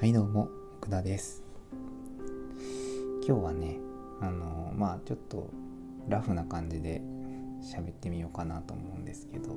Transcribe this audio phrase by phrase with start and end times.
[0.00, 1.42] はいどうも奥田です
[3.22, 3.76] 今日はね
[4.22, 5.50] あのまあちょっと
[6.08, 7.02] ラフな感じで
[7.62, 9.48] 喋ってみようかなと思うんですけど、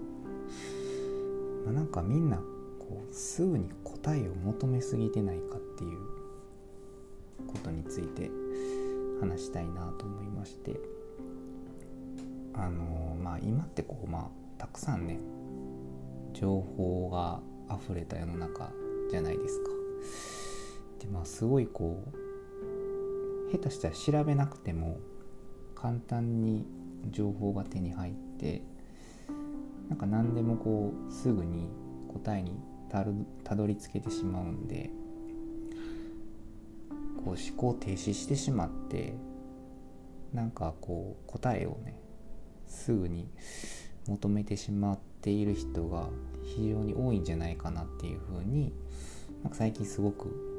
[1.64, 2.36] まあ、なんかみんな
[2.78, 6.00] こうすぐに答えを求めすぎてないかっていう
[7.48, 8.30] ことについて
[9.22, 10.76] 話したいなと思いまして
[12.54, 15.20] あのまあ今ってこうまあたくさんね
[16.34, 17.40] 情報が
[17.74, 18.72] 溢れた世の中
[19.10, 19.70] じゃないですか。
[21.04, 22.02] でまあすごいこ
[23.50, 25.00] う下手したら調べなくても
[25.76, 26.66] 簡単に
[27.12, 28.62] 情報が手に入って
[29.90, 31.68] なんか何でもこうすぐに
[32.14, 32.58] 答えに
[32.90, 34.90] たどり着けてしまうんで
[37.18, 39.14] こう思考停止してしまって
[40.34, 41.98] なんかこう答えをね
[42.68, 43.28] すぐに
[44.08, 46.08] 求めてしまっている人が
[46.44, 48.74] 非常に多いんじゃないかなっていうふうに
[49.42, 50.53] なんか最近すごく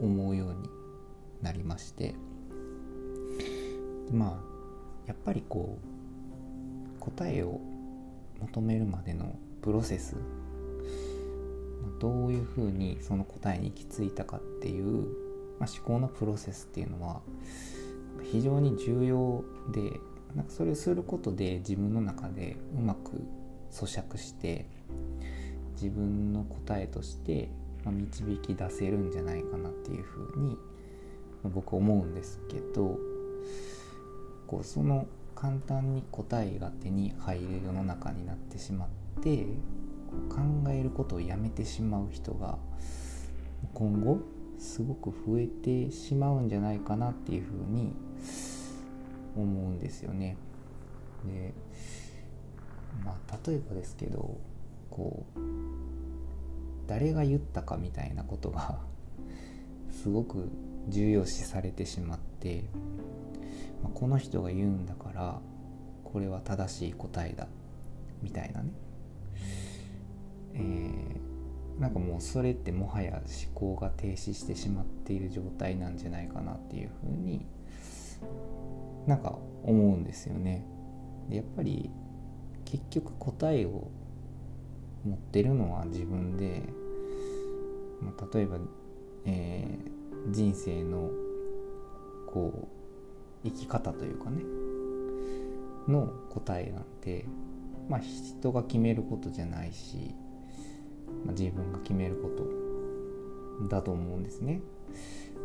[0.00, 0.68] 思うように
[1.42, 2.14] なりまして。
[4.12, 4.56] まあ
[5.06, 7.60] やっぱりこう答えを
[8.40, 10.16] 求めるまでのプロセス
[12.00, 15.06] どういうふうにその答えに行き着いたかっていう、
[15.58, 17.20] まあ、思考のプロセスっていうのは
[18.32, 20.00] 非常に重要で
[20.34, 23.22] なんかそれをすることで自分の中でうまく
[23.70, 24.66] 咀嚼して
[25.74, 27.48] 自分の答えとして
[27.86, 29.65] 導き出せるんじゃないかな
[30.36, 30.56] に、
[31.44, 32.98] 僕思うんですけど
[34.46, 38.88] こうその簡単に答えが手に入る世の中になってしまっ
[39.22, 39.46] て
[40.28, 40.38] 考
[40.70, 42.58] えることをやめてしまう人が
[43.74, 44.18] 今後
[44.58, 47.94] すごく増えてしまうんじゃないかなっていうふうに
[49.36, 50.36] 思うんですよね。
[51.26, 51.52] で
[53.04, 54.38] まあ例えばですけど
[54.90, 55.38] こう
[56.86, 58.78] 誰が言ったかみたいなことが
[60.02, 60.50] すごく
[60.88, 62.64] 重要視されてしまって、
[63.82, 65.40] まあ、この人が言うんだから
[66.04, 67.48] これは正しい答えだ
[68.22, 68.70] みたいなね、
[70.54, 73.24] えー、なんかもうそれってもはや思
[73.54, 77.46] 考が停止してしまっている状態なんじゃないかなっていうふうに
[79.06, 80.64] なんか思うんですよね。
[81.28, 81.90] でやっぱり
[82.64, 83.90] 結局答えを
[85.04, 86.62] 持ってるのは自分で、
[88.00, 88.58] まあ、例えば、
[89.26, 91.10] えー、人生の
[92.26, 92.68] こ
[93.44, 94.42] う生き方というかね
[95.88, 97.26] の答えなんて、
[97.88, 100.14] まあ、人が決めることじゃないし、
[101.24, 104.60] まあ、自分が決めることだと思うんですね。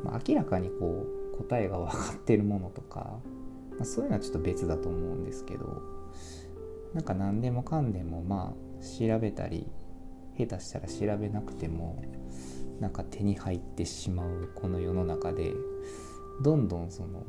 [0.03, 3.19] まあ、明らかにこう答えが分かってるものとか、
[3.72, 5.81] まあ、そういうのはちょっと別だと思うんですけど
[6.94, 9.68] なんか何でもかんでもまあ調べたり
[10.38, 12.02] 下手したら調べなくても
[12.81, 15.53] なんか手に入ってしまうこの世の中で
[16.42, 17.24] どんどんその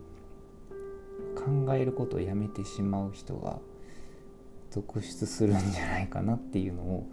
[1.37, 3.59] 考えることをやめてしまう人が
[4.71, 7.07] 続出するんじゃないかなっていうのを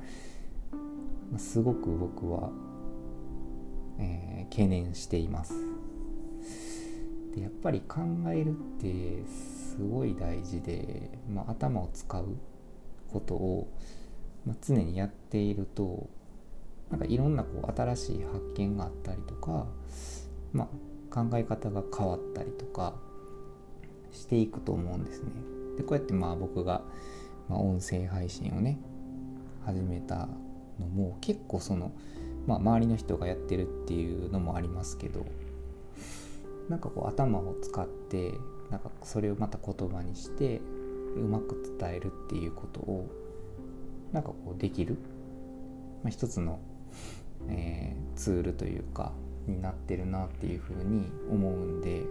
[1.37, 2.49] すごく僕は、
[3.99, 5.53] えー、懸念しています。
[7.35, 12.25] でやっぱり考えるってすごい大事で、まあ、頭を使う
[13.11, 13.67] ことを
[14.45, 16.09] ま、常にやっていると
[16.89, 19.67] なんかいろんなこう新しい発見があったりとか、
[20.53, 20.67] ま
[21.11, 22.95] あ、考え方が変わったりとか
[24.11, 25.31] していくと思うんですね。
[25.77, 26.81] でこうやってまあ僕が、
[27.47, 28.79] まあ、音声配信をね
[29.65, 30.27] 始めた
[30.79, 31.91] のも結構その、
[32.47, 35.25] まあ、周りの人がやってるっていうのもありますけど
[36.69, 38.33] なんかこう頭を使って
[38.69, 40.61] なんかそれをまた言葉にして
[41.15, 43.07] うまく伝えるっていうことを
[44.11, 44.97] なんかこうできる、
[46.03, 46.59] まあ、一つの、
[47.47, 49.11] えー、ツールというか
[49.47, 52.03] になってるなっていうふうに思うんで、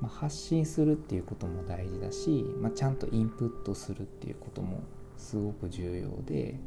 [0.00, 4.82] まあ、発信するっていうことも大事だし、まあ、ちゃんとインプットするっていうことも
[5.16, 6.58] すごく重要で、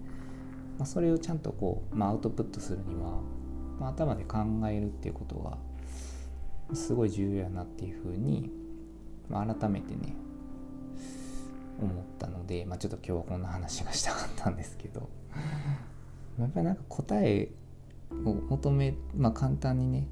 [0.78, 3.20] まあ、それをちゃんとこう、ま、アウトプットするには、
[3.80, 4.38] ま、頭で考
[4.70, 5.58] えるっていうことが
[6.76, 8.52] すごい重要やなっていうふうに、
[9.30, 10.16] ま、改めてね
[11.82, 15.10] 思ったので、まあ、ちょっと今日はこんな話がしたかったんですけど。
[16.40, 17.50] やっぱりなんか答え
[18.26, 20.08] を求めまあ簡単にね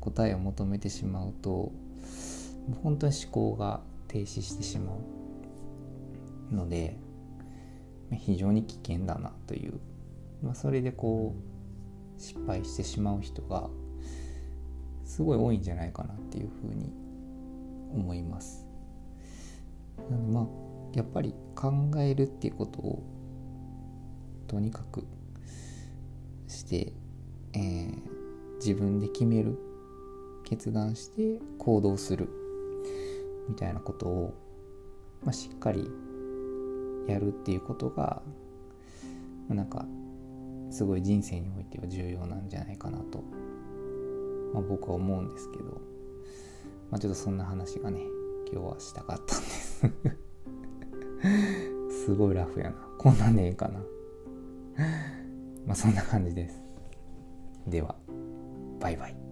[0.00, 1.72] 答えを求めてしまうと
[2.82, 4.92] 本当に思考が停止してしま
[6.52, 6.96] うので
[8.12, 9.80] 非常に危険だなという、
[10.42, 13.68] まあ、それでこう失敗してしまう人が
[15.04, 16.92] すごい多いんじゃないかなっていうふうに
[17.92, 18.66] 思います。
[20.32, 20.46] まあ
[20.94, 23.02] やっぱり考えるっていうことを
[24.46, 25.04] とにかく
[26.54, 26.92] して、
[27.52, 29.58] えー、自分で決める
[30.44, 32.28] 決断して行動する
[33.48, 34.34] みたいなことを、
[35.22, 35.90] まあ、しっかり
[37.06, 38.22] やるっていうことが、
[39.48, 39.84] ま、なんか
[40.70, 43.22] すごい人生においては重要なんじゃないかなと、
[44.52, 45.64] まあ、僕は思うんですけど、
[46.90, 48.00] まあ、ちょっとそんな話がね
[48.50, 49.90] 今日はしたかったんです。
[52.06, 52.76] すごいラフやな。
[52.98, 53.80] こんなんでええかな。
[55.66, 56.62] まあそんな感じです。
[57.66, 57.96] では
[58.80, 59.23] バイバイ。